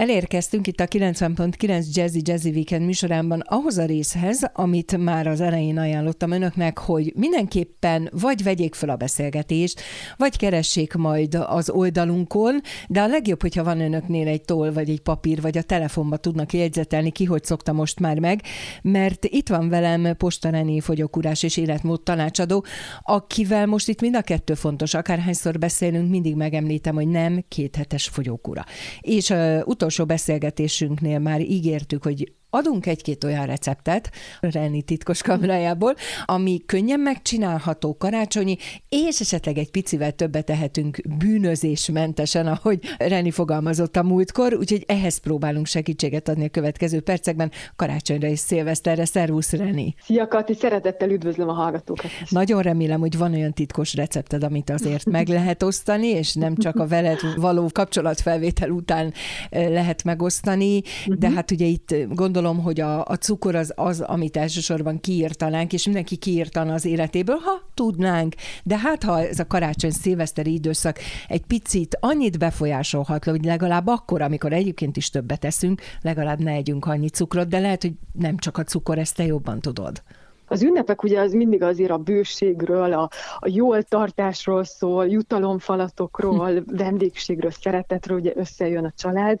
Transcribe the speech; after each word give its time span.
Elérkeztünk 0.00 0.66
itt 0.66 0.80
a 0.80 0.86
90.9 0.86 1.84
Jazzy 1.92 2.20
Jazzy 2.24 2.50
Weekend 2.50 2.84
műsorában 2.84 3.40
ahhoz 3.40 3.78
a 3.78 3.84
részhez, 3.84 4.50
amit 4.52 4.96
már 4.96 5.26
az 5.26 5.40
elején 5.40 5.78
ajánlottam 5.78 6.30
önöknek, 6.30 6.78
hogy 6.78 7.12
mindenképpen 7.16 8.08
vagy 8.12 8.42
vegyék 8.42 8.74
fel 8.74 8.88
a 8.88 8.96
beszélgetést, 8.96 9.80
vagy 10.16 10.36
keressék 10.36 10.94
majd 10.94 11.34
az 11.34 11.70
oldalunkon, 11.70 12.60
de 12.88 13.00
a 13.00 13.06
legjobb, 13.06 13.40
hogyha 13.40 13.64
van 13.64 13.80
önöknél 13.80 14.28
egy 14.28 14.42
toll, 14.42 14.72
vagy 14.72 14.90
egy 14.90 15.00
papír, 15.00 15.40
vagy 15.40 15.58
a 15.58 15.62
telefonba 15.62 16.16
tudnak 16.16 16.52
jegyzetelni, 16.52 17.10
ki 17.10 17.24
hogy 17.24 17.44
szokta 17.44 17.72
most 17.72 18.00
már 18.00 18.18
meg, 18.18 18.40
mert 18.82 19.24
itt 19.24 19.48
van 19.48 19.68
velem 19.68 20.16
Postareni 20.16 20.80
fogyókúrás 20.80 21.42
és 21.42 21.56
életmód 21.56 22.02
tanácsadó, 22.02 22.64
akivel 23.02 23.66
most 23.66 23.88
itt 23.88 24.00
mind 24.00 24.16
a 24.16 24.22
kettő 24.22 24.54
fontos, 24.54 24.94
akárhányszor 24.94 25.58
beszélünk, 25.58 26.10
mindig 26.10 26.34
megemlítem, 26.34 26.94
hogy 26.94 27.08
nem 27.08 27.44
kéthetes 27.48 28.08
fogyókúra. 28.08 28.64
És 29.00 29.30
uh, 29.30 29.60
utolsó 29.64 29.88
beszélgetésünknél 30.04 31.18
már 31.18 31.40
ígértük, 31.40 32.02
hogy 32.02 32.32
adunk 32.50 32.86
egy-két 32.86 33.24
olyan 33.24 33.46
receptet 33.46 34.10
Reni 34.40 34.82
titkos 34.82 35.22
kamrájából, 35.22 35.94
ami 36.24 36.62
könnyen 36.66 37.00
megcsinálható 37.00 37.96
karácsonyi, 37.96 38.56
és 38.88 39.20
esetleg 39.20 39.58
egy 39.58 39.70
picivel 39.70 40.12
többet 40.12 40.44
tehetünk 40.44 41.00
bűnözésmentesen, 41.18 42.46
ahogy 42.46 42.80
Reni 42.98 43.30
fogalmazott 43.30 43.96
a 43.96 44.02
múltkor, 44.02 44.54
úgyhogy 44.54 44.84
ehhez 44.86 45.18
próbálunk 45.18 45.66
segítséget 45.66 46.28
adni 46.28 46.44
a 46.44 46.48
következő 46.48 47.00
percekben 47.00 47.50
karácsonyra 47.76 48.28
és 48.28 48.38
szilveszterre. 48.38 49.04
Szervusz, 49.04 49.52
Reni! 49.52 49.94
Szia, 50.02 50.28
Kati! 50.28 50.54
Szeretettel 50.54 51.10
üdvözlöm 51.10 51.48
a 51.48 51.52
hallgatókat! 51.52 52.10
Nagyon 52.28 52.62
remélem, 52.62 53.00
hogy 53.00 53.18
van 53.18 53.32
olyan 53.32 53.52
titkos 53.52 53.94
recepted, 53.94 54.44
amit 54.44 54.70
azért 54.70 55.04
meg 55.04 55.28
lehet 55.28 55.62
osztani, 55.62 56.06
és 56.06 56.34
nem 56.34 56.56
csak 56.56 56.76
a 56.76 56.86
veled 56.86 57.18
való 57.36 57.70
kapcsolatfelvétel 57.72 58.70
után 58.70 59.12
eh, 59.50 59.68
lehet 59.68 60.04
megosztani, 60.04 60.82
de 61.06 61.26
mhm. 61.26 61.36
hát 61.36 61.50
ugye 61.50 61.66
itt 61.66 61.94
gondolom, 62.08 62.39
gondolom, 62.40 62.64
hogy 62.64 62.80
a, 62.80 63.04
a 63.04 63.14
cukor 63.14 63.54
az 63.54 63.72
az, 63.76 64.00
amit 64.00 64.36
elsősorban 64.36 65.00
kiírtanánk, 65.00 65.72
és 65.72 65.84
mindenki 65.84 66.16
kiírtana 66.16 66.72
az 66.72 66.84
életéből, 66.84 67.36
ha 67.36 67.62
tudnánk. 67.74 68.34
De 68.64 68.78
hát, 68.78 69.02
ha 69.02 69.20
ez 69.20 69.38
a 69.38 69.46
karácsony 69.46 69.90
szilveszteri 69.90 70.52
időszak 70.52 70.98
egy 71.28 71.46
picit 71.46 71.96
annyit 72.00 72.38
befolyásolhat, 72.38 73.24
hogy 73.24 73.44
legalább 73.44 73.86
akkor, 73.86 74.22
amikor 74.22 74.52
egyébként 74.52 74.96
is 74.96 75.10
többet 75.10 75.44
eszünk, 75.44 75.80
legalább 76.02 76.38
ne 76.38 76.50
együnk 76.50 76.86
annyi 76.86 77.08
cukrot, 77.08 77.48
de 77.48 77.58
lehet, 77.58 77.82
hogy 77.82 77.92
nem 78.12 78.36
csak 78.36 78.58
a 78.58 78.62
cukor, 78.62 78.98
ezt 78.98 79.16
te 79.16 79.24
jobban 79.24 79.60
tudod. 79.60 80.02
Az 80.46 80.62
ünnepek 80.62 81.02
ugye 81.02 81.20
az 81.20 81.32
mindig 81.32 81.62
azért 81.62 81.90
a 81.90 81.98
bőségről, 81.98 82.92
a, 82.92 83.08
a 83.38 83.48
jól 83.48 83.82
tartásról 83.82 84.64
szól, 84.64 85.06
jutalomfalatokról, 85.06 86.62
vendégségről, 86.66 87.50
szeretetről, 87.50 88.18
ugye 88.18 88.32
összejön 88.36 88.84
a 88.84 88.92
család, 88.96 89.40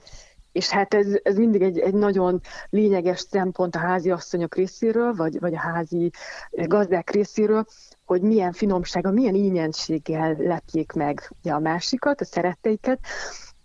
és 0.52 0.68
hát 0.68 0.94
ez, 0.94 1.06
ez 1.22 1.36
mindig 1.36 1.62
egy, 1.62 1.78
egy 1.78 1.94
nagyon 1.94 2.40
lényeges 2.70 3.20
szempont 3.20 3.76
a 3.76 3.78
házi 3.78 4.10
asszonyok 4.10 4.54
részéről, 4.54 5.14
vagy, 5.14 5.40
vagy 5.40 5.54
a 5.54 5.58
házi 5.58 6.10
gazdák 6.50 7.10
részéről, 7.10 7.64
hogy 8.04 8.22
milyen 8.22 8.52
finomsága, 8.52 9.10
milyen 9.10 9.34
ínyentséggel 9.34 10.36
lepjék 10.38 10.92
meg 10.92 11.32
ugye 11.42 11.52
a 11.52 11.58
másikat, 11.58 12.20
a 12.20 12.24
szeretteiket, 12.24 12.98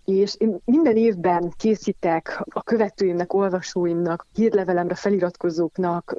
és 0.05 0.36
én 0.38 0.58
minden 0.66 0.97
évben 0.97 1.53
készítek 1.58 2.44
a 2.50 2.64
követőimnek, 2.64 3.33
olvasóimnak, 3.33 4.25
hírlevelemre 4.33 4.95
feliratkozóknak 4.95 6.16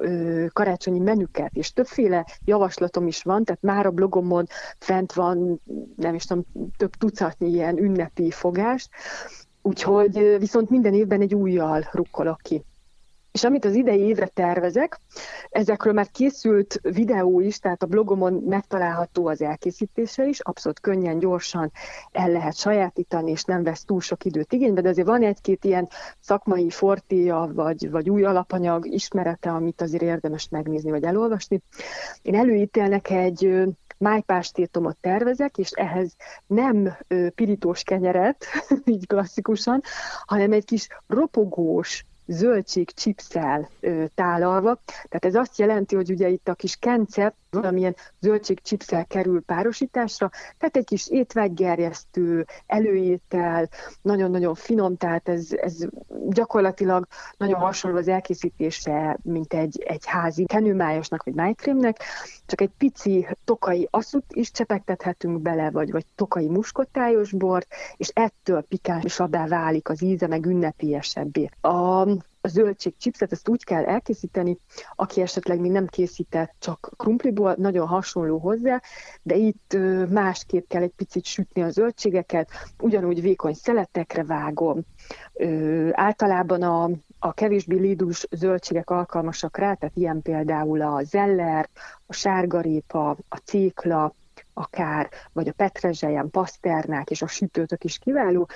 karácsonyi 0.53 0.99
menüket, 0.99 1.51
és 1.53 1.73
többféle 1.73 2.25
javaslatom 2.45 3.07
is 3.07 3.23
van, 3.23 3.43
tehát 3.43 3.61
már 3.61 3.85
a 3.85 3.91
blogomon 3.91 4.45
fent 4.77 5.13
van, 5.13 5.61
nem 5.95 6.15
is 6.15 6.25
tudom, 6.25 6.45
több 6.77 6.95
tucatnyi 6.95 7.49
ilyen 7.49 7.77
ünnepi 7.77 8.31
fogást, 8.31 8.89
Úgyhogy 9.67 10.35
viszont 10.39 10.69
minden 10.69 10.93
évben 10.93 11.21
egy 11.21 11.35
újjal 11.35 11.87
rukkolok 11.91 12.39
ki. 12.41 12.63
És 13.31 13.43
amit 13.43 13.65
az 13.65 13.75
idei 13.75 13.99
évre 13.99 14.27
tervezek, 14.27 14.99
ezekről 15.49 15.93
már 15.93 16.11
készült 16.11 16.79
videó 16.81 17.39
is, 17.39 17.59
tehát 17.59 17.83
a 17.83 17.85
blogomon 17.85 18.33
megtalálható 18.33 19.27
az 19.27 19.41
elkészítése 19.41 20.25
is, 20.27 20.39
abszolút 20.39 20.79
könnyen, 20.79 21.19
gyorsan 21.19 21.71
el 22.11 22.31
lehet 22.31 22.55
sajátítani, 22.55 23.31
és 23.31 23.43
nem 23.43 23.63
vesz 23.63 23.83
túl 23.83 24.01
sok 24.01 24.25
időt 24.25 24.53
igénybe, 24.53 24.81
de 24.81 24.89
azért 24.89 25.07
van 25.07 25.23
egy-két 25.23 25.63
ilyen 25.65 25.87
szakmai 26.19 26.69
fortéja, 26.69 27.51
vagy, 27.53 27.89
vagy 27.91 28.09
új 28.09 28.23
alapanyag 28.23 28.87
ismerete, 28.87 29.49
amit 29.51 29.81
azért 29.81 30.03
érdemes 30.03 30.47
megnézni, 30.49 30.91
vagy 30.91 31.03
elolvasni. 31.03 31.61
Én 32.21 32.35
előítélnek 32.35 33.09
egy 33.09 33.67
májpástétomot 33.97 34.97
tervezek, 34.97 35.57
és 35.57 35.71
ehhez 35.71 36.15
nem 36.47 36.97
pirítós 37.35 37.83
kenyeret, 37.83 38.45
így 38.85 39.07
klasszikusan, 39.07 39.81
hanem 40.25 40.51
egy 40.51 40.65
kis 40.65 40.87
ropogós, 41.07 42.05
zöldség 42.27 42.91
chipszel 42.91 43.69
tálalva. 44.15 44.81
Tehát 44.85 45.25
ez 45.25 45.35
azt 45.35 45.57
jelenti, 45.57 45.95
hogy 45.95 46.11
ugye 46.11 46.27
itt 46.27 46.47
a 46.47 46.53
kis 46.53 46.75
kence 46.75 47.35
valamilyen 47.61 47.95
zöldség 48.19 48.61
chipszel 48.61 49.05
kerül 49.05 49.41
párosításra, 49.41 50.29
tehát 50.57 50.77
egy 50.77 50.85
kis 50.85 51.07
étvágygerjesztő, 51.07 52.45
előétel, 52.65 53.69
nagyon-nagyon 54.01 54.55
finom, 54.55 54.97
tehát 54.97 55.29
ez, 55.29 55.47
ez 55.51 55.77
gyakorlatilag 56.29 57.07
nagyon 57.37 57.59
hasonló 57.59 57.97
az 57.97 58.07
elkészítése, 58.07 59.17
mint 59.23 59.53
egy, 59.53 59.83
egy 59.85 60.05
házi 60.05 60.45
kenőmájasnak 60.45 61.23
vagy 61.23 61.33
májkrémnek, 61.33 61.97
csak 62.45 62.61
egy 62.61 62.71
pici 62.77 63.27
tokai 63.45 63.87
aszut 63.91 64.25
is 64.33 64.51
csepegtethetünk 64.51 65.41
bele, 65.41 65.71
vagy, 65.71 65.91
vagy 65.91 66.05
tokai 66.15 66.47
muskottályos 66.47 67.31
bort, 67.31 67.67
és 67.97 68.09
ettől 68.13 68.61
pikánsabbá 68.61 69.47
válik 69.47 69.89
az 69.89 70.01
íze, 70.01 70.27
meg 70.27 70.45
ünnepélyesebbé. 70.45 71.49
A 71.61 72.05
a 72.47 72.49
zöldség 72.49 72.97
chipset, 72.97 73.31
ezt 73.31 73.49
úgy 73.49 73.63
kell 73.63 73.85
elkészíteni, 73.85 74.57
aki 74.95 75.21
esetleg 75.21 75.59
még 75.59 75.71
nem 75.71 75.87
készített 75.87 76.53
csak 76.59 76.91
krumpliból, 76.97 77.55
nagyon 77.57 77.87
hasonló 77.87 78.37
hozzá, 78.37 78.81
de 79.21 79.35
itt 79.35 79.77
másképp 80.09 80.67
kell 80.67 80.81
egy 80.81 80.93
picit 80.95 81.25
sütni 81.25 81.61
a 81.61 81.69
zöldségeket, 81.69 82.49
ugyanúgy 82.79 83.21
vékony 83.21 83.53
szeletekre 83.53 84.23
vágom. 84.23 84.81
Általában 85.91 86.61
a, 86.61 86.89
a 87.19 87.33
kevésbé 87.33 87.77
lidus 87.77 88.27
zöldségek 88.31 88.89
alkalmasak 88.89 89.57
rá, 89.57 89.73
tehát 89.73 89.95
ilyen 89.95 90.21
például 90.21 90.81
a 90.81 91.03
zeller, 91.03 91.69
a 92.05 92.13
sárgarépa, 92.13 93.17
a 93.29 93.37
cékla, 93.43 94.13
akár, 94.53 95.09
vagy 95.33 95.47
a 95.47 95.53
petrezselyen, 95.53 96.29
paszternák 96.29 97.09
és 97.09 97.21
a 97.21 97.27
sütőtök 97.27 97.83
is 97.83 97.97
kiváló, 97.97 98.47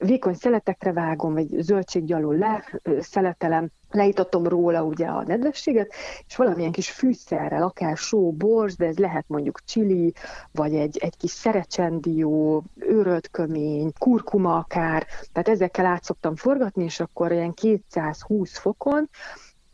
vékony 0.00 0.34
szeletekre 0.34 0.92
vágom, 0.92 1.32
vagy 1.32 1.48
zöldséggyalul 1.58 2.36
le, 2.36 2.64
szeletelem, 3.00 3.70
leítatom 3.90 4.46
róla 4.46 4.82
ugye 4.82 5.06
a 5.06 5.22
nedvességet, 5.22 5.92
és 6.26 6.36
valamilyen 6.36 6.72
kis 6.72 6.90
fűszerrel, 6.90 7.62
akár 7.62 7.96
só, 7.96 8.32
borz, 8.32 8.76
de 8.76 8.86
ez 8.86 8.98
lehet 8.98 9.24
mondjuk 9.28 9.64
csili, 9.64 10.14
vagy 10.52 10.74
egy, 10.74 10.98
egy 10.98 11.16
kis 11.16 11.30
szerecsendió, 11.30 12.64
őrölt 12.76 13.30
kömény, 13.30 13.92
kurkuma 13.98 14.56
akár, 14.56 15.06
tehát 15.32 15.48
ezekkel 15.48 15.86
át 15.86 16.04
szoktam 16.04 16.36
forgatni, 16.36 16.84
és 16.84 17.00
akkor 17.00 17.32
ilyen 17.32 17.54
220 17.54 18.58
fokon 18.58 19.08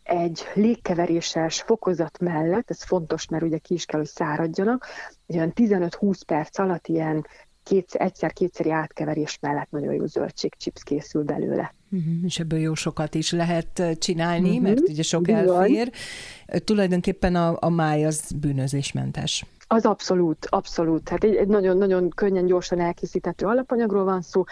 egy 0.03 0.43
légkeveréses 0.55 1.63
fokozat 1.63 2.19
mellett, 2.19 2.71
ez 2.71 2.83
fontos, 2.83 3.29
mert 3.29 3.45
ugye 3.45 3.59
ki 3.59 3.75
is 3.75 3.85
kell, 3.85 4.01
hogy 4.01 4.09
száradjanak, 4.09 4.87
olyan 5.29 5.53
15-20 5.55 6.21
perc 6.27 6.59
alatt 6.59 6.87
ilyen 6.87 7.27
kétszer, 7.67 8.01
egyszer-kétszeri 8.01 8.71
átkeverés 8.71 9.39
mellett 9.41 9.71
nagyon 9.71 9.95
jó 9.95 10.07
zöldségchips 10.07 10.83
készül 10.83 11.23
belőle. 11.23 11.75
Uh-huh, 11.91 12.15
és 12.25 12.39
ebből 12.39 12.59
jó 12.59 12.75
sokat 12.75 13.15
is 13.15 13.31
lehet 13.33 13.83
csinálni, 13.99 14.49
uh-huh. 14.49 14.63
mert 14.63 14.89
ugye 14.89 15.03
sok 15.03 15.29
elfér. 15.29 15.93
Tulajdonképpen 16.65 17.35
a, 17.35 17.57
a 17.61 17.69
máj 17.69 18.05
az 18.05 18.33
bűnözésmentes. 18.37 19.45
Az 19.69 19.87
abszolút, 19.87 20.47
abszolút. 20.51 21.09
Hát 21.09 21.25
egy, 21.25 21.49
nagyon-nagyon 21.49 22.09
könnyen, 22.09 22.47
gyorsan 22.47 22.81
elkészíthető 22.81 23.47
alapanyagról 23.47 24.05
van 24.05 24.23
szó. 24.23 24.45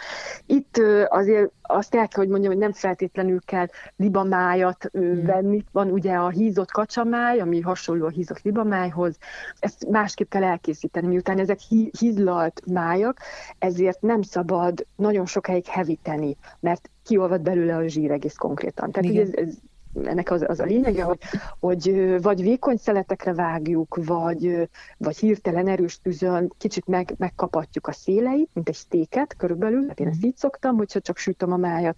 Itt 0.45 0.81
azért 1.07 1.51
azt 1.61 1.95
el 1.95 2.07
kell, 2.07 2.23
hogy 2.23 2.29
mondjam, 2.29 2.51
hogy 2.51 2.61
nem 2.61 2.71
feltétlenül 2.71 3.39
kell 3.45 3.67
libamájat 3.95 4.91
mm. 4.97 5.25
venni. 5.25 5.63
Van 5.71 5.91
ugye 5.91 6.13
a 6.13 6.29
hízott 6.29 6.71
kacsamáj, 6.71 7.39
ami 7.39 7.59
hasonló 7.59 8.05
a 8.05 8.09
hízott 8.09 8.41
libamájhoz. 8.41 9.17
Ezt 9.59 9.89
másképp 9.89 10.29
kell 10.29 10.43
elkészíteni, 10.43 11.07
miután 11.07 11.39
ezek 11.39 11.59
hízlalt 11.99 12.61
májak, 12.65 13.17
ezért 13.59 14.01
nem 14.01 14.21
szabad 14.21 14.85
nagyon 14.95 15.25
sokáig 15.25 15.65
hevíteni, 15.65 16.37
mert 16.59 16.89
kiolvad 17.03 17.41
belőle 17.41 17.75
a 17.75 17.87
zsír 17.87 18.11
egész 18.11 18.35
konkrétan. 18.35 18.91
Tehát 18.91 19.15
ez, 19.15 19.33
ez 19.33 19.57
ennek 20.03 20.31
az, 20.31 20.43
az 20.47 20.59
a 20.59 20.63
lényege, 20.65 21.03
hogy, 21.03 21.19
hogy 21.59 22.15
vagy 22.21 22.41
vékony 22.41 22.77
szeletekre 22.77 23.33
vágjuk, 23.33 23.99
vagy, 24.05 24.69
vagy 24.97 25.17
hirtelen 25.17 25.67
erős 25.67 25.99
tűzön 25.99 26.51
kicsit 26.57 26.87
meg, 26.87 27.13
megkapatjuk 27.17 27.87
a 27.87 27.91
széleit, 27.91 28.49
mint 28.53 28.69
egy 28.69 28.75
sztéket 28.75 29.35
körülbelül, 29.35 29.87
hát 29.87 29.99
én 29.99 30.07
ezt 30.07 30.25
így 30.25 30.37
szoktam, 30.37 30.77
hogyha 30.77 30.99
csak 30.99 31.17
sütöm 31.17 31.51
a 31.51 31.57
májat, 31.57 31.97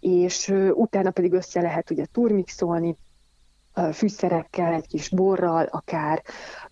és 0.00 0.54
utána 0.72 1.10
pedig 1.10 1.32
össze 1.32 1.60
lehet 1.60 1.90
ugye 1.90 2.04
turmixolni, 2.12 2.96
fűszerekkel, 3.92 4.72
egy 4.72 4.86
kis 4.86 5.08
borral, 5.08 5.68
akár 5.70 6.22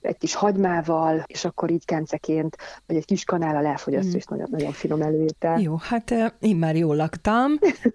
egy 0.01 0.17
kis 0.17 0.35
hagymával, 0.35 1.23
és 1.27 1.45
akkor 1.45 1.71
így 1.71 1.85
kenceként, 1.85 2.57
vagy 2.87 2.97
egy 2.97 3.05
kis 3.05 3.25
kanállal 3.25 3.67
elfogyasztó, 3.67 4.13
mm. 4.13 4.17
és 4.17 4.25
nagyon, 4.25 4.49
nagyon 4.51 4.73
finom 4.73 5.03
előétel. 5.03 5.61
Jó, 5.61 5.77
hát 5.81 6.15
én 6.41 6.57
már 6.57 6.77
jól 6.77 6.97
laktam, 6.97 7.53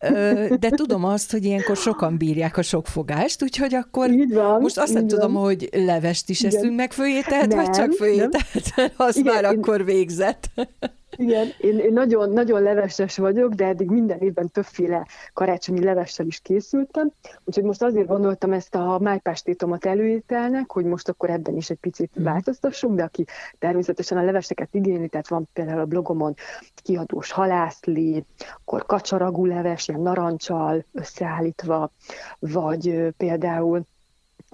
de 0.64 0.70
tudom 0.70 1.04
azt, 1.04 1.32
hogy 1.32 1.46
ilyenkor 1.46 1.76
sokan 1.76 2.18
bírják 2.18 2.58
a 2.58 2.62
sok 2.62 2.88
fogást, 2.88 3.44
úgyhogy 3.44 3.74
akkor 3.74 4.10
így 4.10 4.34
van, 4.34 4.62
most 4.62 4.78
azt 4.78 4.94
nem 4.94 5.08
tudom, 5.08 5.34
hogy 5.34 5.70
levest 5.72 6.30
is 6.30 6.42
Igen. 6.42 6.56
eszünk 6.56 6.76
meg 6.76 6.92
főételt, 6.92 7.54
vagy 7.54 7.70
csak 7.70 7.92
főételt, 7.92 8.74
az 8.98 9.18
Igen, 9.18 9.34
már 9.34 9.44
én... 9.44 9.60
akkor 9.60 9.86
végzett. 9.86 10.50
Igen, 11.16 11.48
én, 11.58 11.80
én 11.80 11.94
nagyon, 11.94 12.30
nagyon 12.30 12.62
leveses 12.62 13.18
vagyok, 13.18 13.54
de 13.54 13.66
eddig 13.66 13.90
minden 13.90 14.20
évben 14.20 14.50
többféle 14.50 15.08
karácsonyi 15.34 15.84
levessel 15.84 16.26
is 16.26 16.40
készültem, 16.40 17.12
úgyhogy 17.44 17.64
most 17.64 17.82
azért 17.82 18.08
gondoltam 18.08 18.52
ezt 18.52 18.76
a 18.76 19.00
májpástétomat 19.00 19.86
előételnek, 19.86 20.72
hogy 20.72 20.86
most 20.86 21.10
akkor 21.10 21.30
ebben 21.30 21.56
is 21.56 21.70
egy 21.70 21.78
picit 21.78 22.20
mm. 22.20 22.24
változtassunk, 22.24 22.96
de 22.96 23.04
aki 23.04 23.26
természetesen 23.60 24.18
a 24.18 24.24
leveseket 24.24 24.74
igényli, 24.74 25.08
tehát 25.08 25.28
van 25.28 25.50
például 25.54 25.80
a 25.80 25.86
blogomon 25.86 26.34
kiadós 26.76 27.32
halászlé, 27.32 28.24
akkor 28.64 28.86
kacsaragú 28.86 29.46
leves, 29.46 29.88
ilyen 29.88 30.02
narancsal 30.02 30.86
összeállítva, 30.94 31.92
vagy 32.40 33.14
például 33.18 33.86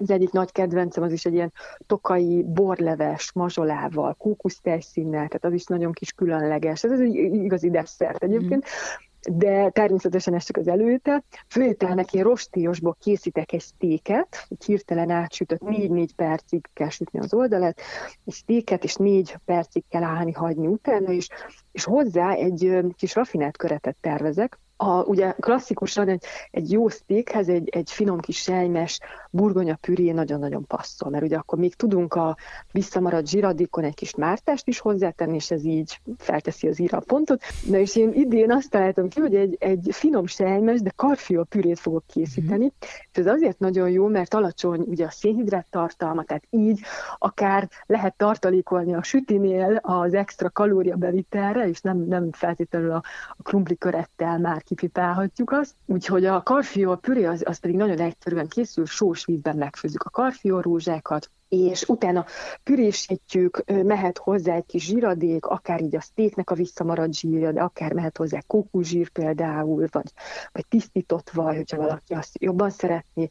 az 0.00 0.10
egyik 0.10 0.30
nagy 0.30 0.52
kedvencem 0.52 1.02
az 1.02 1.12
is 1.12 1.24
egy 1.24 1.32
ilyen 1.32 1.52
tokai 1.86 2.42
borleves 2.42 3.32
mazsolával, 3.32 4.14
kókusztejszínnel, 4.14 5.26
tehát 5.26 5.44
az 5.44 5.52
is 5.52 5.64
nagyon 5.64 5.92
kis 5.92 6.12
különleges. 6.12 6.84
Ez 6.84 7.00
egy 7.00 7.14
igazi 7.14 7.70
desszert 7.70 8.22
egyébként. 8.22 8.64
Mm. 8.64 9.08
De 9.36 9.70
természetesen 9.70 10.34
ez 10.34 10.44
csak 10.44 10.56
az 10.56 10.68
előétel. 10.68 11.24
Főételnek 11.48 12.12
én 12.12 12.22
rostélyosból 12.22 12.96
készítek 13.00 13.52
egy 13.52 13.60
sztéket, 13.60 14.46
egy 14.48 14.64
hirtelen 14.64 15.10
átsütött, 15.10 15.60
4-4 15.64 16.08
percig 16.16 16.66
kell 16.72 16.88
sütni 16.88 17.18
az 17.18 17.34
oldalat, 17.34 17.80
egy 18.24 18.32
sztéket, 18.32 18.84
és 18.84 18.94
4 18.94 19.36
percig 19.44 19.84
kell 19.88 20.02
állni, 20.02 20.32
hagyni 20.32 20.66
utána 20.66 21.10
is, 21.10 21.28
és 21.72 21.84
hozzá 21.84 22.32
egy 22.32 22.78
kis 22.96 23.14
rafinált 23.14 23.56
köretet 23.56 23.96
tervezek, 24.00 24.58
a, 24.82 25.02
ugye 25.02 25.32
klasszikusan 25.32 26.08
egy, 26.08 26.24
egy 26.50 26.72
jó 26.72 26.88
sztékhez 26.88 27.48
egy, 27.48 27.68
egy 27.68 27.90
finom 27.90 28.20
kis 28.20 28.36
sejmes 28.36 29.00
burgonya 29.30 29.74
püré 29.80 30.10
nagyon-nagyon 30.10 30.66
passzol, 30.66 31.10
mert 31.10 31.24
ugye 31.24 31.36
akkor 31.36 31.58
még 31.58 31.74
tudunk 31.74 32.14
a 32.14 32.36
visszamaradt 32.72 33.28
zsiradékon 33.28 33.84
egy 33.84 33.94
kis 33.94 34.14
mártást 34.14 34.68
is 34.68 34.78
hozzátenni, 34.78 35.34
és 35.34 35.50
ez 35.50 35.64
így 35.64 36.00
felteszi 36.18 36.68
az 36.68 36.80
íra 36.80 37.00
pontot. 37.00 37.42
Na 37.66 37.78
és 37.78 37.96
én 37.96 38.12
idén 38.12 38.52
azt 38.52 38.70
találtam 38.70 39.08
ki, 39.08 39.20
hogy 39.20 39.34
egy, 39.34 39.56
egy 39.58 39.88
finom 39.90 40.26
sejmes, 40.26 40.80
de 40.80 40.92
karfiol 40.96 41.44
pürét 41.44 41.78
fogok 41.78 42.04
készíteni, 42.06 42.64
mm. 42.64 42.68
és 43.12 43.18
ez 43.18 43.26
azért 43.26 43.58
nagyon 43.58 43.90
jó, 43.90 44.06
mert 44.06 44.34
alacsony 44.34 44.80
ugye 44.80 45.04
a 45.06 45.10
szénhidrát 45.10 45.66
tartalma, 45.70 46.24
tehát 46.24 46.46
így 46.50 46.80
akár 47.18 47.68
lehet 47.86 48.16
tartalékolni 48.16 48.94
a 48.94 49.02
sütinél 49.02 49.78
az 49.82 50.14
extra 50.14 50.50
kalóriabevitelre, 50.50 51.68
és 51.68 51.80
nem, 51.80 51.98
nem 51.98 52.32
feltétlenül 52.32 52.90
a, 52.90 53.02
a 53.36 53.42
krumpli 53.42 53.76
körettel 53.76 54.38
már 54.38 54.62
kipipálhatjuk 54.70 55.52
azt. 55.52 55.74
Úgyhogy 55.86 56.24
a 56.24 56.42
karfiol 56.42 56.96
püré 56.96 57.24
az, 57.24 57.42
az 57.46 57.58
pedig 57.58 57.76
nagyon 57.76 57.98
egyszerűen 57.98 58.48
készül, 58.48 58.86
sós 58.86 59.24
vízben 59.24 59.56
megfőzzük 59.56 60.02
a 60.02 60.10
karfiol 60.10 60.62
rózsákat, 60.62 61.30
és 61.48 61.88
utána 61.88 62.24
pürésítjük, 62.62 63.64
mehet 63.66 64.18
hozzá 64.18 64.54
egy 64.54 64.66
kis 64.66 64.84
zsíradék, 64.84 65.46
akár 65.46 65.80
így 65.80 65.96
a 65.96 66.00
sztéknek 66.00 66.50
a 66.50 66.54
visszamaradt 66.54 67.14
zsírja, 67.14 67.52
de 67.52 67.60
akár 67.60 67.92
mehet 67.92 68.16
hozzá 68.16 68.40
kókuszsír 68.46 69.08
például, 69.08 69.86
vagy, 69.90 70.12
vagy 70.52 70.66
tisztított 70.68 71.30
vaj, 71.30 71.56
hogyha 71.56 71.76
valaki 71.76 72.14
azt 72.14 72.42
jobban 72.42 72.70
szeretné, 72.70 73.30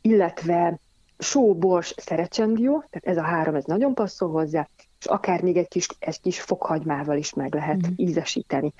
illetve 0.00 0.80
só, 1.18 1.54
bors, 1.54 1.94
szerecsendió, 1.96 2.84
tehát 2.90 3.18
ez 3.18 3.24
a 3.24 3.26
három, 3.26 3.54
ez 3.54 3.64
nagyon 3.64 3.94
passzol 3.94 4.30
hozzá, 4.30 4.68
és 4.98 5.06
akár 5.06 5.42
még 5.42 5.56
egy 5.56 5.68
kis, 5.68 5.88
egy 5.98 6.20
kis 6.20 6.40
fokhagymával 6.40 7.16
is 7.16 7.34
meg 7.34 7.54
lehet 7.54 7.86
mm. 7.86 7.92
ízesíteni. 7.96 8.72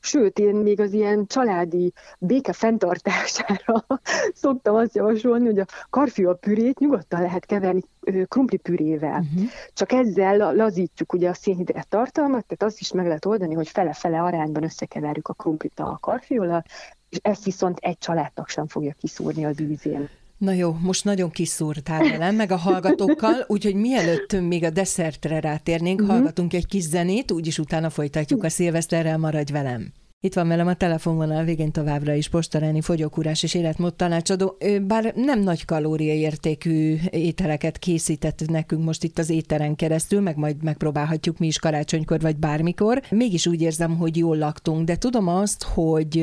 Sőt, 0.00 0.38
én 0.38 0.54
még 0.54 0.80
az 0.80 0.92
ilyen 0.92 1.26
családi 1.26 1.92
béke 2.18 2.52
fenntartására 2.52 3.86
szoktam 4.42 4.74
azt 4.74 4.94
javasolni, 4.94 5.46
hogy 5.46 5.58
a 5.58 5.66
karfiol 5.90 6.36
pürét 6.36 6.78
nyugodtan 6.78 7.20
lehet 7.20 7.46
keverni 7.46 7.82
krumpli 8.28 8.56
pürével. 8.56 9.20
Uh-huh. 9.20 9.50
Csak 9.72 9.92
ezzel 9.92 10.54
lazítjuk 10.54 11.12
ugye 11.12 11.28
a 11.28 11.34
szénhidrát 11.34 11.88
tartalmat, 11.88 12.46
tehát 12.46 12.62
azt 12.62 12.80
is 12.80 12.92
meg 12.92 13.06
lehet 13.06 13.24
oldani, 13.24 13.54
hogy 13.54 13.68
fele-fele 13.68 14.22
arányban 14.22 14.62
összekeverjük 14.64 15.28
a 15.28 15.32
krumplit 15.32 15.80
a 15.80 15.98
karfiollal, 16.00 16.64
és 17.08 17.18
ezt 17.22 17.44
viszont 17.44 17.78
egy 17.78 17.98
családnak 17.98 18.48
sem 18.48 18.66
fogja 18.66 18.94
kiszúrni 19.00 19.44
az 19.44 19.60
ízén. 19.60 20.08
Na 20.38 20.52
jó, 20.52 20.76
most 20.80 21.04
nagyon 21.04 21.30
kiszúrtál 21.30 22.08
velem, 22.08 22.34
meg 22.34 22.50
a 22.50 22.56
hallgatókkal, 22.56 23.44
úgyhogy 23.46 23.74
mielőtt 23.74 24.40
még 24.40 24.64
a 24.64 24.70
desszertre 24.70 25.40
rátérnénk, 25.40 26.00
uh-huh. 26.00 26.14
hallgatunk 26.16 26.52
egy 26.52 26.66
kis 26.66 26.82
zenét, 26.82 27.30
úgyis 27.30 27.58
utána 27.58 27.90
folytatjuk 27.90 28.44
a 28.44 28.48
szilveszterrel, 28.48 29.18
maradj 29.18 29.52
velem. 29.52 29.92
Itt 30.26 30.34
van 30.34 30.48
velem 30.48 30.66
a 30.66 30.74
telefonvonal 30.74 31.44
végén 31.44 31.72
továbbra 31.72 32.14
is 32.14 32.28
postaráni 32.28 32.80
fogyókúrás 32.80 33.42
és 33.42 33.54
életmód 33.54 33.94
tanácsadó. 33.94 34.56
Bár 34.82 35.12
nem 35.14 35.40
nagy 35.40 35.64
kalóriaértékű 35.64 36.96
ételeket 37.10 37.78
készített 37.78 38.42
nekünk 38.46 38.84
most 38.84 39.04
itt 39.04 39.18
az 39.18 39.30
éteren 39.30 39.76
keresztül, 39.76 40.20
meg 40.20 40.36
majd 40.36 40.62
megpróbálhatjuk 40.62 41.38
mi 41.38 41.46
is 41.46 41.58
karácsonykor 41.58 42.20
vagy 42.20 42.36
bármikor. 42.36 43.02
Mégis 43.10 43.46
úgy 43.46 43.60
érzem, 43.60 43.96
hogy 43.96 44.16
jól 44.16 44.36
laktunk, 44.36 44.86
de 44.86 44.96
tudom 44.96 45.28
azt, 45.28 45.62
hogy 45.62 46.18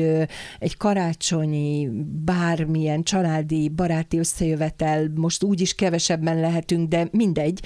egy 0.58 0.76
karácsonyi, 0.76 1.88
bármilyen 2.24 3.02
családi, 3.02 3.68
baráti 3.68 4.18
összejövetel, 4.18 5.10
most 5.14 5.42
úgy 5.42 5.60
is 5.60 5.74
kevesebben 5.74 6.40
lehetünk, 6.40 6.88
de 6.88 7.08
mindegy, 7.10 7.60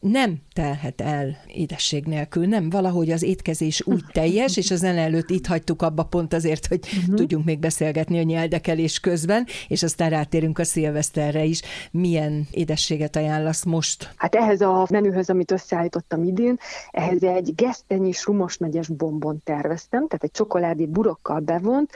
nem 0.00 0.38
telhet 0.52 1.00
el 1.00 1.36
édesség 1.46 2.04
nélkül. 2.04 2.46
Nem, 2.46 2.70
valahogy 2.70 3.10
az 3.10 3.22
étkezés 3.22 3.86
úgy 3.86 4.04
teljes, 4.12 4.56
és 4.56 4.70
az 4.70 4.82
előtt 4.82 5.30
itt 5.30 5.46
hagytuk 5.46 5.82
abba 5.84 6.02
pont 6.02 6.34
azért, 6.34 6.66
hogy 6.66 6.80
uh-huh. 6.98 7.14
tudjunk 7.14 7.44
még 7.44 7.58
beszélgetni 7.58 8.18
a 8.18 8.22
nyeldekelés 8.22 9.00
közben, 9.00 9.46
és 9.68 9.82
aztán 9.82 10.10
rátérünk 10.10 10.58
a 10.58 10.64
szilveszterre 10.64 11.44
is. 11.44 11.62
Milyen 11.90 12.46
édességet 12.50 13.16
ajánlasz 13.16 13.64
most? 13.64 14.12
Hát 14.16 14.34
ehhez 14.34 14.60
a 14.60 14.86
menühöz, 14.90 15.30
amit 15.30 15.50
összeállítottam 15.50 16.22
idén, 16.22 16.58
ehhez 16.90 17.22
egy 17.22 17.54
gesztenyis 17.54 18.24
rumosmegyes 18.24 18.88
bombon 18.88 19.40
terveztem, 19.44 20.06
tehát 20.06 20.24
egy 20.24 20.30
csokoládé 20.30 20.86
burokkal 20.86 21.40
bevont, 21.40 21.90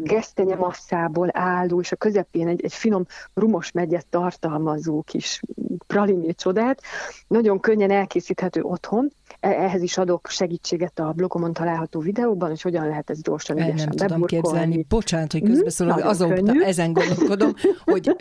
gesztenye 0.00 0.54
masszából 0.54 1.28
álló, 1.32 1.80
és 1.80 1.92
a 1.92 1.96
közepén 1.96 2.48
egy, 2.48 2.64
egy 2.64 2.72
finom 2.72 3.06
rumosmegyet 3.34 4.06
tartalmazó 4.06 5.02
kis 5.02 5.40
praliné 5.86 6.32
csodát. 6.32 6.80
Nagyon 7.28 7.60
könnyen 7.60 7.90
elkészíthető 7.90 8.62
otthon, 8.62 9.12
ehhez 9.44 9.82
is 9.82 9.98
adok 9.98 10.28
segítséget 10.28 10.98
a 10.98 11.12
blogomon 11.16 11.52
található 11.52 12.00
videóban, 12.00 12.48
hogy 12.48 12.62
hogyan 12.62 12.88
lehet 12.88 13.10
ez 13.10 13.22
gyorsan 13.22 13.58
El 13.58 13.72
nem 13.76 13.88
tudom 13.88 14.24
képzelni. 14.24 14.86
Bocsánat, 14.88 15.32
hogy 15.32 15.42
közbeszólok, 15.42 16.04
mm, 16.04 16.06
azon 16.06 16.62
ezen 16.62 16.92
gondolkodom, 16.92 17.52
hogy 17.92 18.16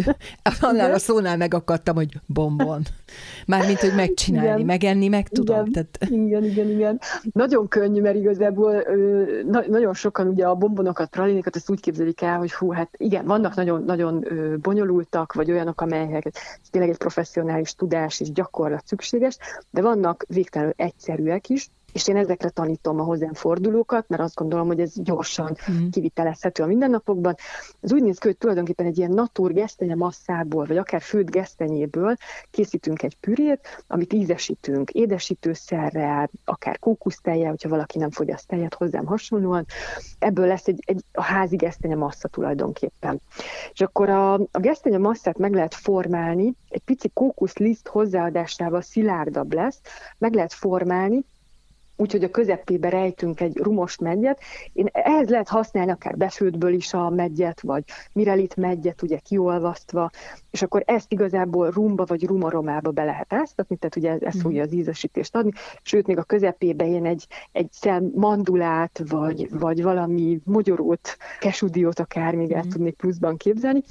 annál 0.60 0.94
a 0.94 1.00
szónál 1.00 1.38
megakadtam, 1.38 1.96
hogy 1.96 2.20
bombon. 2.26 2.82
Mármint, 3.46 3.80
hogy 3.80 3.96
megcsinálni, 3.96 4.50
igen. 4.50 4.66
megenni, 4.66 5.08
meg 5.08 5.28
tudom. 5.28 5.66
Igen, 5.66 5.72
Tehát... 5.72 6.14
igen, 6.14 6.44
igen, 6.44 6.70
igen. 6.70 7.00
Nagyon 7.32 7.68
könnyű, 7.68 8.02
mert 8.02 8.16
igazából 8.16 8.84
na, 9.46 9.64
nagyon 9.68 9.94
sokan 9.94 10.28
ugye 10.28 10.46
a 10.46 10.56
bombonokat, 10.56 11.10
pralinikat 11.10 11.56
ezt 11.56 11.70
úgy 11.70 11.80
képzelik 11.80 12.22
el, 12.22 12.38
hogy 12.38 12.54
hú, 12.54 12.72
hát 12.72 12.90
igen, 12.98 13.26
vannak 13.26 13.56
nagyon, 13.56 13.84
nagyon 13.84 14.28
bonyolultak, 14.62 15.34
vagy 15.34 15.52
olyanok, 15.52 15.82
amelyek 15.82 16.32
tényleg 16.72 16.92
egy 16.92 16.98
professzionális 16.98 17.76
tudás 17.76 18.20
és 18.20 18.32
gyakorlat 18.32 18.88
szükséges, 18.88 19.38
de 19.70 19.82
vannak 19.82 20.26
végtelenül 20.28 20.74
egyszerűek 21.14 21.50
is, 21.50 21.70
és 21.94 22.08
én 22.08 22.18
ezekre 22.18 22.50
tanítom 22.50 23.00
a 23.00 23.04
hozzám 23.04 23.34
fordulókat, 23.34 24.08
mert 24.08 24.22
azt 24.22 24.36
gondolom, 24.36 24.68
hogy 24.68 24.80
ez 24.80 24.92
gyorsan 24.96 25.58
mm. 25.72 25.90
kivitelezhető 25.90 26.64
a 26.64 26.66
mindennapokban. 26.66 27.36
Ez 27.82 27.94
úgy 27.94 28.04
néz 28.04 28.18
ki, 28.18 28.28
hogy 28.28 28.38
tulajdonképpen 28.38 28.86
egy 28.86 28.98
ilyen 28.98 29.12
natúr 29.12 29.54
gesztenye 29.54 29.96
masszából, 29.96 30.66
vagy 30.66 30.78
akár 30.78 31.02
főtt 31.02 31.30
gesztenyéből 31.30 32.16
készítünk 32.52 33.04
egy 33.04 33.18
pürét, 33.20 33.84
amit 33.88 34.14
ízesítünk 34.14 34.90
édesítőszerrel, 34.90 36.30
akár 36.46 36.80
kókusztejjel, 36.80 37.50
hogyha 37.50 37.70
valaki 37.70 37.98
nem 37.98 38.12
fogyaszt 38.12 38.48
tejet 38.48 38.74
hozzám 38.74 39.06
hasonlóan. 39.06 39.66
Ebből 40.20 40.48
lesz 40.48 40.68
egy, 40.68 40.84
egy 40.86 41.04
a 41.12 41.24
házi 41.24 41.56
gesztenye 41.56 41.96
massza 41.96 42.28
tulajdonképpen. 42.28 43.22
És 43.74 43.82
akkor 43.82 44.10
a, 44.10 44.34
a 44.34 44.60
gesztenye 44.60 44.98
masszát 44.98 45.38
meg 45.38 45.54
lehet 45.54 45.74
formálni, 45.74 46.54
egy 46.70 46.82
pici 46.82 47.10
kókuszliszt 47.14 47.88
hozzáadásával 47.88 48.82
szilárdabb 48.82 49.54
lesz, 49.54 49.82
meg 50.18 50.34
lehet 50.34 50.54
formálni, 50.54 51.26
úgyhogy 52.04 52.24
a 52.24 52.30
közepébe 52.30 52.90
rejtünk 52.90 53.42
egy 53.42 53.58
rumos 53.58 53.98
megyet. 53.98 54.40
Én 54.74 54.88
ehhez 54.92 55.30
lehet 55.30 55.48
használni 55.48 55.92
akár 55.92 56.18
befőtből 56.18 56.74
is 56.74 56.94
a 56.94 57.10
megyet, 57.10 57.62
vagy 57.62 57.84
mirelit 58.14 58.56
megyet, 58.56 59.02
ugye 59.02 59.18
kiolvasztva, 59.18 60.10
és 60.52 60.62
akkor 60.62 60.84
ezt 60.86 61.12
igazából 61.12 61.70
rumba 61.70 62.06
vagy 62.06 62.26
rumaromába 62.26 62.92
be 62.92 63.04
lehet 63.04 63.34
áztatni, 63.34 63.76
tehát 63.76 63.96
ugye 63.96 64.12
ez, 64.12 64.22
ez 64.22 64.42
fogja 64.42 64.64
mhm. 64.64 64.68
az 64.68 64.74
ízesítést 64.74 65.36
adni, 65.36 65.52
sőt, 65.82 66.08
még 66.08 66.18
a 66.18 66.24
közepébe 66.24 66.88
én 66.88 67.06
egy, 67.06 67.28
egy 67.52 67.72
szem 67.72 68.12
mandulát, 68.16 69.02
vagy, 69.10 69.48
vagy 69.60 69.84
valami 69.84 70.40
mogyorót, 70.44 71.18
kesudiót 71.40 72.00
akár 72.00 72.36
még 72.36 72.52
el 72.52 72.62
mhm. 72.62 72.70
tudnék 72.70 72.96
pluszban 72.96 73.38
képzelni. 73.38 73.82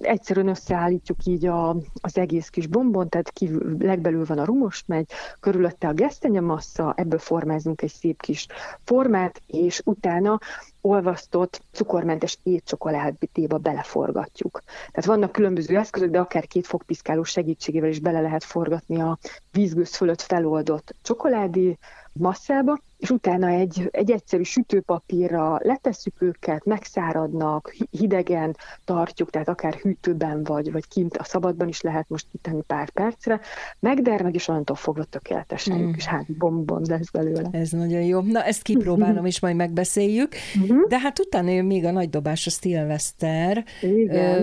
Egyszerűen 0.00 0.48
összeállítjuk 0.48 1.24
így 1.24 1.46
a, 1.46 1.76
az 2.00 2.18
egész 2.18 2.48
kis 2.48 2.66
bombon, 2.66 3.08
tehát 3.08 3.30
kívül, 3.30 3.76
legbelül 3.78 4.24
van 4.24 4.38
a 4.38 4.44
rumos 4.44 4.84
megy, 4.86 5.10
körülötte 5.40 5.88
a 5.88 5.92
gesztenyemassa, 5.92 6.94
ebből 6.96 7.18
formázunk 7.60 7.82
egy 7.82 7.92
szép 7.92 8.22
kis 8.22 8.46
formát, 8.84 9.42
és 9.46 9.80
utána 9.84 10.38
olvasztott 10.80 11.62
cukormentes 11.72 12.38
étcsokoládéba 12.42 13.58
beleforgatjuk. 13.58 14.60
Tehát 14.64 15.04
vannak 15.04 15.32
különböző 15.32 15.76
eszközök, 15.76 16.10
de 16.10 16.20
akár 16.20 16.46
két 16.46 16.66
fogpiszkáló 16.66 17.22
segítségével 17.22 17.88
is 17.88 18.00
bele 18.00 18.20
lehet 18.20 18.44
forgatni 18.44 19.00
a 19.00 19.18
vízgőz 19.52 19.96
fölött 19.96 20.20
feloldott 20.20 20.94
csokoládé 21.02 21.78
masszába, 22.12 22.78
és 23.00 23.10
utána 23.10 23.48
egy, 23.48 23.88
egy 23.90 24.10
egyszerű 24.10 24.42
sütőpapírra 24.42 25.58
letesszük 25.62 26.22
őket, 26.22 26.64
megszáradnak, 26.64 27.74
hidegen 27.90 28.56
tartjuk, 28.84 29.30
tehát 29.30 29.48
akár 29.48 29.74
hűtőben 29.74 30.44
vagy, 30.44 30.72
vagy 30.72 30.88
kint 30.88 31.16
a 31.16 31.24
szabadban 31.24 31.68
is 31.68 31.80
lehet 31.80 32.08
most 32.08 32.26
kitenni 32.30 32.62
pár 32.66 32.90
percre, 32.90 33.40
megdermeg, 33.78 34.34
és 34.34 34.48
onnantól 34.48 34.76
fogva 34.76 35.04
tökéletesen, 35.04 35.78
mm. 35.78 35.92
és 35.96 36.04
hát 36.04 36.36
bombon 36.36 36.82
lesz 36.88 37.10
belőle. 37.10 37.48
Ez 37.50 37.70
nagyon 37.70 38.02
jó. 38.02 38.20
Na, 38.20 38.42
ezt 38.42 38.62
kipróbálom, 38.62 39.24
és 39.24 39.40
majd 39.40 39.56
megbeszéljük. 39.56 40.34
Mm-hmm. 40.58 40.80
De 40.88 40.98
hát 40.98 41.18
utána 41.18 41.50
jön 41.50 41.64
még 41.64 41.84
a 41.84 41.90
nagy 41.90 42.10
dobás 42.10 42.46
a 42.46 42.50
Stilvester, 42.50 43.64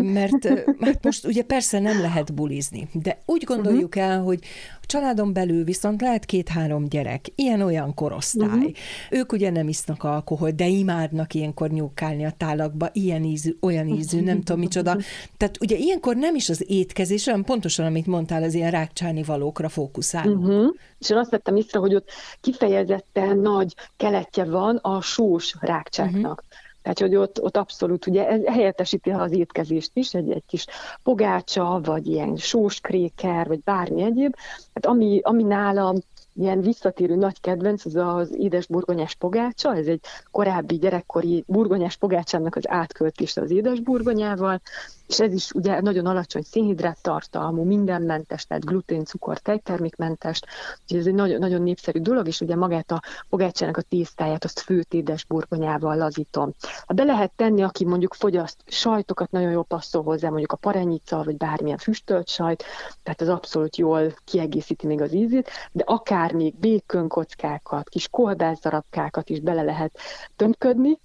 mert 0.01 0.47
hát 0.79 1.03
most 1.03 1.25
ugye 1.25 1.43
persze 1.43 1.79
nem 1.79 2.01
lehet 2.01 2.33
bulizni, 2.33 2.87
de 2.93 3.21
úgy 3.25 3.43
gondoljuk 3.43 3.97
mm-hmm. 3.97 4.09
el, 4.09 4.21
hogy 4.21 4.39
családon 4.87 5.33
belül 5.33 5.63
viszont 5.63 6.01
lehet 6.01 6.25
két-három 6.25 6.87
gyerek, 6.87 7.25
ilyen-olyan 7.35 7.93
korosztály, 7.93 8.45
Uh-huh. 8.47 8.71
Ők 9.09 9.31
ugye 9.31 9.49
nem 9.49 9.67
isznak 9.67 10.03
alkohol, 10.03 10.51
de 10.51 10.67
imádnak 10.67 11.33
ilyenkor 11.33 11.69
nyúkálni 11.69 12.25
a 12.25 12.33
tálakba, 12.37 12.89
ilyen 12.93 13.23
ízű, 13.23 13.57
olyan 13.61 13.87
ízű, 13.87 14.21
nem 14.21 14.41
tudom 14.41 14.59
micsoda. 14.59 14.97
Tehát 15.37 15.57
ugye 15.61 15.77
ilyenkor 15.77 16.15
nem 16.15 16.35
is 16.35 16.49
az 16.49 16.63
étkezés, 16.67 17.25
hanem 17.25 17.43
pontosan, 17.43 17.85
amit 17.85 18.05
mondtál, 18.05 18.43
az 18.43 18.53
ilyen 18.53 18.71
rákcsálni 18.71 19.23
valókra 19.23 19.69
fókuszál. 19.69 20.27
Uh-huh. 20.27 20.73
És 20.99 21.09
én 21.09 21.17
azt 21.17 21.29
vettem 21.29 21.55
észre, 21.55 21.79
hogy 21.79 21.95
ott 21.95 22.09
kifejezetten 22.41 23.37
nagy 23.37 23.75
keletje 23.97 24.45
van 24.45 24.75
a 24.75 25.01
sós 25.01 25.55
rákcsáknak. 25.59 26.43
Uh-huh. 26.47 26.65
Tehát, 26.87 26.99
hogy 27.11 27.15
ott, 27.15 27.41
ott 27.41 27.57
abszolút 27.57 28.07
ugye 28.07 28.51
helyettesíti 28.51 29.09
az 29.09 29.31
étkezést 29.31 29.91
is, 29.93 30.13
egy, 30.13 30.31
egy 30.31 30.43
kis 30.47 30.65
pogácsa, 31.03 31.79
vagy 31.83 32.07
ilyen 32.07 32.35
sós 32.35 32.79
kréker, 32.79 33.47
vagy 33.47 33.59
bármi 33.59 34.01
egyéb. 34.01 34.35
Hát 34.73 34.85
ami, 34.85 35.19
ami 35.23 35.43
nálam 35.43 35.95
ilyen 36.39 36.61
visszatérő 36.61 37.15
nagy 37.15 37.41
kedvenc 37.41 37.85
az 37.85 37.95
az 37.95 38.35
édes 38.35 38.67
burgonyás 38.67 39.15
pogácsa, 39.15 39.75
ez 39.75 39.87
egy 39.87 40.01
korábbi 40.31 40.77
gyerekkori 40.77 41.43
burgonyás 41.47 41.97
pogácsának 41.97 42.55
az 42.55 42.69
átköltése 42.69 43.41
az 43.41 43.51
édes 43.51 43.79
burgonyával, 43.79 44.61
és 45.07 45.19
ez 45.19 45.33
is 45.33 45.51
ugye 45.51 45.81
nagyon 45.81 46.05
alacsony 46.05 46.41
szénhidrát 46.41 47.01
tartalmú, 47.01 47.63
mindenmentes, 47.63 48.45
tehát 48.45 48.65
glutén, 48.65 49.05
cukor, 49.05 49.37
tejtermékmentes, 49.37 50.41
úgyhogy 50.81 50.99
ez 50.99 51.05
egy 51.05 51.13
nagyon, 51.13 51.39
nagyon 51.39 51.61
népszerű 51.61 51.99
dolog, 51.99 52.27
és 52.27 52.41
ugye 52.41 52.55
magát 52.55 52.91
a 52.91 53.01
pogácsának 53.29 53.77
a 53.77 53.81
tésztáját 53.81 54.43
azt 54.43 54.59
főt 54.59 54.93
édes 54.93 55.25
burgonyával 55.25 55.97
lazítom. 55.97 56.53
Ha 56.85 56.93
be 56.93 57.03
lehet 57.03 57.31
tenni, 57.35 57.61
aki 57.61 57.85
mondjuk 57.85 58.13
fogyaszt 58.13 58.57
sajtokat, 58.65 59.31
nagyon 59.31 59.51
jól 59.51 59.63
passzol 59.63 60.03
hozzá, 60.03 60.29
mondjuk 60.29 60.51
a 60.51 60.57
parenyica, 60.57 61.23
vagy 61.23 61.37
bármilyen 61.37 61.77
füstölt 61.77 62.27
sajt, 62.27 62.63
tehát 63.03 63.21
az 63.21 63.29
abszolút 63.29 63.77
jól 63.77 64.13
kiegészíti 64.25 64.87
még 64.87 65.01
az 65.01 65.13
ízét, 65.13 65.49
de 65.71 65.83
akár 65.85 66.26
még 66.31 66.55
békönkockákat, 66.59 67.89
kis 67.89 68.07
kolbászdarabkákat 68.09 69.29
is 69.29 69.39
bele 69.39 69.61
lehet 69.61 69.97
tömködni 70.35 70.99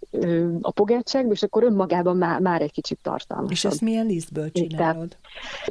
a 0.60 0.70
pogácságba, 0.70 1.32
és 1.32 1.42
akkor 1.42 1.62
önmagában 1.62 2.16
már, 2.16 2.40
már 2.40 2.62
egy 2.62 2.72
kicsit 2.72 2.98
tartalmasabb. 3.02 3.50
És 3.50 3.64
ezt 3.64 3.80
milyen 3.80 4.06
lisztből 4.06 4.50
csinálod? 4.50 5.16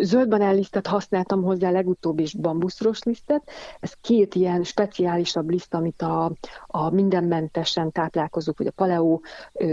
Zöld 0.01 0.53
lisztet 0.53 0.87
használtam 0.87 1.43
hozzá 1.43 1.69
legutóbb 1.71 2.19
is 2.19 2.35
bambuszros 2.35 3.03
lisztet. 3.03 3.49
Ez 3.79 3.93
két 4.01 4.35
ilyen 4.35 4.63
speciálisabb 4.63 5.49
liszt, 5.49 5.73
amit 5.73 6.01
a, 6.01 6.31
a 6.67 6.89
mindenmentesen 6.89 7.91
táplálkozók, 7.91 8.57
vagy 8.57 8.67
a 8.67 8.71
paleo 8.71 9.19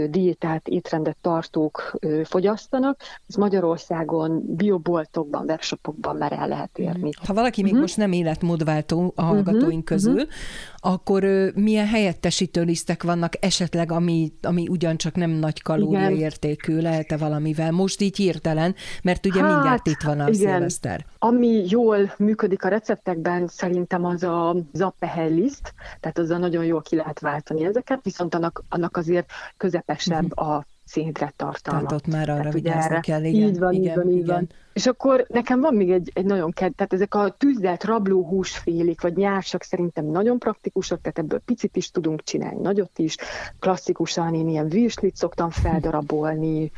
diétát, 0.09 0.67
étrendet 0.67 1.17
tartók 1.21 1.99
fogyasztanak. 2.23 2.99
Ez 3.27 3.35
Magyarországon 3.35 4.43
bioboltokban, 4.55 5.45
webshopokban 5.47 6.15
már 6.15 6.31
el 6.31 6.47
lehet 6.47 6.77
érni. 6.77 7.09
Ha 7.25 7.33
valaki 7.33 7.61
még 7.61 7.71
uh-huh. 7.71 7.81
most 7.81 7.97
nem 7.97 8.11
életmódváltó 8.11 9.13
a 9.15 9.23
hallgatóink 9.69 9.83
uh-huh. 9.83 9.97
közül, 9.97 10.13
uh-huh 10.13 10.29
akkor 10.81 11.51
milyen 11.55 11.87
helyettesítő 11.87 12.61
lisztek 12.61 13.03
vannak 13.03 13.33
esetleg, 13.39 13.91
ami, 13.91 14.33
ami 14.41 14.67
ugyancsak 14.67 15.15
nem 15.15 15.29
nagy 15.29 15.61
kalóriaértékű, 15.61 16.79
lehet-e 16.79 17.17
valamivel? 17.17 17.71
Most 17.71 18.01
így 18.01 18.17
hirtelen, 18.17 18.75
mert 19.03 19.25
ugye 19.25 19.41
hát, 19.41 19.53
mindjárt 19.53 19.87
itt 19.87 20.01
van 20.01 20.19
a 20.19 20.27
igen. 20.27 20.33
szilveszter. 20.33 21.05
Ami 21.17 21.65
jól 21.67 22.13
működik 22.17 22.63
a 22.63 22.67
receptekben, 22.67 23.47
szerintem 23.47 24.05
az 24.05 24.23
a 24.23 24.55
zappehely 24.73 25.33
liszt, 25.33 25.73
tehát 25.99 26.17
azzal 26.19 26.37
nagyon 26.37 26.65
jól 26.65 26.81
ki 26.81 26.95
lehet 26.95 27.19
váltani 27.19 27.65
ezeket, 27.65 27.99
viszont 28.03 28.35
annak, 28.35 28.63
annak 28.69 28.97
azért 28.97 29.31
közepesebb 29.57 30.31
uh-huh. 30.31 30.53
a 30.55 30.65
szénhidrát 30.89 31.33
tartalma. 31.35 31.87
Tehát 31.87 31.91
ott 31.91 32.13
már 32.13 32.29
arra 32.29 32.49
vigyázni 32.49 32.99
kell, 32.99 33.23
igen. 33.23 33.49
Így 33.49 33.59
van, 33.59 33.73
igen, 33.73 33.83
így 33.83 33.95
van, 33.95 34.07
igen. 34.07 34.19
így 34.19 34.25
van. 34.25 34.49
És 34.73 34.87
akkor 34.87 35.25
nekem 35.27 35.59
van 35.59 35.73
még 35.73 35.91
egy, 35.91 36.11
egy 36.13 36.25
nagyon 36.25 36.51
ked, 36.51 36.75
tehát 36.75 36.93
ezek 36.93 37.15
a 37.15 37.35
tűzdelt 37.37 37.83
rabló 37.83 38.25
húsfélik, 38.25 39.01
vagy 39.01 39.15
nyársak 39.15 39.63
szerintem 39.63 40.05
nagyon 40.05 40.39
praktikusak, 40.39 41.01
tehát 41.01 41.19
ebből 41.19 41.39
picit 41.39 41.75
is 41.75 41.91
tudunk 41.91 42.23
csinálni, 42.23 42.61
nagyot 42.61 42.99
is. 42.99 43.15
Klasszikusan 43.59 44.33
én 44.33 44.49
ilyen 44.49 44.69
virslit 44.69 45.15
szoktam 45.15 45.49
feldarabolni, 45.49 46.71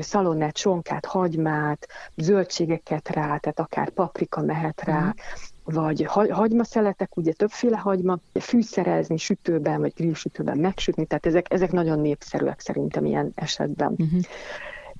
szalonnát, 0.00 0.56
sonkát, 0.56 1.04
hagymát, 1.04 1.86
zöldségeket 2.16 3.08
rá, 3.08 3.36
tehát 3.36 3.60
akár 3.60 3.90
paprika 3.90 4.42
mehet 4.42 4.82
rá, 4.84 4.98
uh-huh 4.98 5.52
vagy 5.64 6.04
hagymaszeletek, 6.30 7.16
ugye 7.16 7.32
többféle 7.32 7.76
hagyma, 7.76 8.18
fűszerezni 8.40 9.16
sütőben, 9.16 9.80
vagy 9.80 9.92
grillsütőben 9.96 10.58
megsütni, 10.58 11.06
tehát 11.06 11.26
ezek, 11.26 11.52
ezek 11.52 11.72
nagyon 11.72 12.00
népszerűek 12.00 12.60
szerintem 12.60 13.04
ilyen 13.04 13.32
esetben. 13.34 13.94
Uh-huh. 13.98 14.20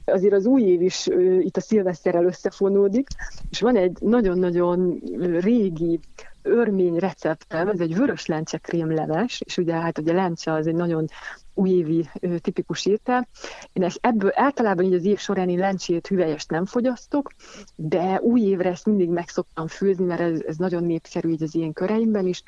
Azért 0.05 0.35
az 0.35 0.47
új 0.47 0.63
év 0.63 0.83
is 0.83 1.07
itt 1.41 1.57
a 1.57 1.61
szilveszterrel 1.61 2.25
összefonódik, 2.25 3.09
és 3.51 3.61
van 3.61 3.77
egy 3.77 3.97
nagyon-nagyon 4.01 5.01
régi 5.41 6.01
örmény 6.45 6.97
receptem, 6.97 7.69
ez 7.69 7.81
egy 7.81 7.95
vörös 7.95 8.27
lencse 8.27 8.59
krémleves, 8.59 9.41
és 9.41 9.57
ugye 9.57 9.75
hát 9.75 9.99
ugye 9.99 10.13
lencse 10.13 10.53
az 10.53 10.67
egy 10.67 10.75
nagyon 10.75 11.07
újévi 11.55 12.09
tipikus 12.41 12.87
étel. 12.87 13.29
Én 13.73 13.83
ezt 13.83 13.99
ebből 14.01 14.31
általában 14.35 14.85
így 14.85 14.95
az 14.95 15.05
év 15.05 15.19
során 15.19 15.49
én 15.49 15.59
lencsét, 15.59 16.07
hüvelyest 16.07 16.51
nem 16.51 16.65
fogyasztok, 16.67 17.31
de 17.77 18.21
új 18.21 18.41
évre 18.41 18.71
ezt 18.71 18.87
mindig 18.87 19.09
meg 19.09 19.29
szoktam 19.29 19.67
főzni, 19.67 20.05
mert 20.05 20.21
ez, 20.21 20.41
ez 20.47 20.57
nagyon 20.57 20.85
népszerű 20.85 21.29
így 21.29 21.43
az 21.43 21.55
ilyen 21.55 21.73
köreimben 21.73 22.27
is. 22.27 22.43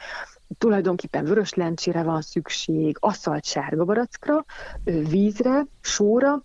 Tulajdonképpen 0.59 1.25
vörös 1.25 1.55
lencsére 1.55 2.03
van 2.03 2.21
szükség, 2.21 2.97
asszalt 3.01 3.45
sárga 3.45 3.85
barackra, 3.85 4.45
vízre, 4.85 5.67
sóra, 5.81 6.43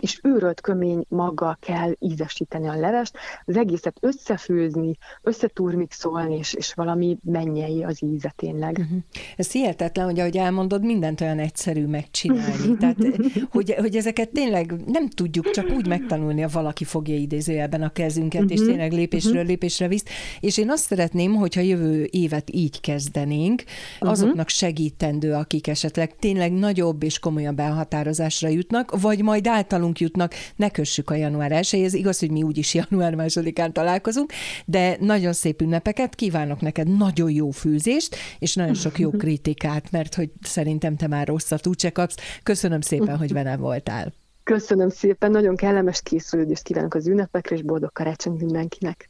és 0.00 0.20
őrölt 0.22 0.60
kömény 0.60 1.04
maggal 1.08 1.58
kell 1.60 1.92
ízesíteni 1.98 2.68
a 2.68 2.74
levest, 2.74 3.16
az 3.44 3.56
egészet 3.56 3.96
összefőzni, 4.00 4.96
összeturmixolni, 5.22 6.36
és, 6.36 6.54
és 6.54 6.74
valami 6.74 7.16
mennyei 7.22 7.84
az 7.84 8.02
íze 8.02 8.32
tényleg. 8.36 8.78
Uh-huh. 8.78 8.98
Ez 9.36 9.50
hihetetlen, 9.52 10.04
hogy 10.04 10.20
ahogy 10.20 10.36
elmondod, 10.36 10.84
mindent 10.84 11.20
olyan 11.20 11.38
egyszerű 11.38 11.86
megcsinálni. 11.86 12.76
Tehát, 12.78 12.96
hogy, 13.50 13.74
hogy 13.78 13.96
ezeket 13.96 14.28
tényleg 14.28 14.74
nem 14.86 15.08
tudjuk 15.08 15.50
csak 15.50 15.70
úgy 15.70 15.86
megtanulni, 15.86 16.40
ha 16.40 16.48
valaki 16.52 16.84
fogja 16.84 17.14
idézőjelben 17.14 17.82
a 17.82 17.92
kezünket, 17.92 18.40
uh-huh. 18.40 18.56
és 18.56 18.60
mhm. 18.60 18.68
tényleg 18.68 18.92
lépésről 18.92 19.32
uh-huh. 19.32 19.48
lépésre 19.48 19.88
visz. 19.88 20.04
És 20.40 20.58
én 20.58 20.70
azt 20.70 20.84
szeretném, 20.84 21.34
hogyha 21.34 21.60
jövő 21.60 22.08
évet 22.10 22.50
így 22.52 22.80
kezdenénk, 22.80 23.64
azoknak 23.98 24.48
segítendő, 24.48 25.32
akik 25.32 25.66
esetleg 25.66 26.16
tényleg 26.16 26.52
nagyobb 26.52 27.02
és 27.02 27.18
komolyabb 27.18 27.58
elhatározásra 27.58 28.48
jutnak, 28.48 29.00
vagy 29.00 29.22
majd 29.22 29.46
általunk 29.46 29.85
nálunk 29.86 30.00
jutnak, 30.00 30.34
ne 30.56 30.70
kössük 30.70 31.10
a 31.10 31.14
január 31.14 31.52
1 31.52 31.74
Ez 31.74 31.94
igaz, 31.94 32.18
hogy 32.18 32.30
mi 32.30 32.42
úgyis 32.42 32.74
január 32.74 33.14
másodikán 33.14 33.72
találkozunk, 33.72 34.32
de 34.64 34.96
nagyon 35.00 35.32
szép 35.32 35.60
ünnepeket, 35.60 36.14
kívánok 36.14 36.60
neked 36.60 36.96
nagyon 36.96 37.30
jó 37.30 37.50
fűzést, 37.50 38.16
és 38.38 38.54
nagyon 38.54 38.74
sok 38.74 38.98
jó 38.98 39.10
kritikát, 39.22 39.90
mert 39.90 40.14
hogy 40.14 40.30
szerintem 40.42 40.96
te 40.96 41.06
már 41.06 41.26
rosszat 41.26 41.66
úgyse 41.66 41.90
kapsz. 41.90 42.16
Köszönöm 42.42 42.80
szépen, 42.80 43.16
hogy 43.16 43.32
velem 43.32 43.60
voltál. 43.60 44.12
Köszönöm 44.42 44.88
szépen, 44.88 45.30
nagyon 45.30 45.56
kellemes 45.56 46.02
készülődést 46.02 46.62
kívánok 46.62 46.94
az 46.94 47.06
ünnepekre, 47.06 47.54
és 47.56 47.62
boldog 47.62 47.92
karácsony 47.92 48.32
mindenkinek. 48.32 49.04